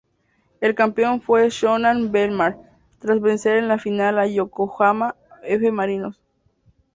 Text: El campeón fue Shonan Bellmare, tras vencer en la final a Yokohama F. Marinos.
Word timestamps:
El 0.61 0.73
campeón 0.73 1.21
fue 1.21 1.51
Shonan 1.51 2.11
Bellmare, 2.11 2.57
tras 2.97 3.21
vencer 3.21 3.57
en 3.57 3.67
la 3.67 3.77
final 3.77 4.17
a 4.17 4.25
Yokohama 4.25 5.15
F. 5.43 5.71
Marinos. 5.71 6.19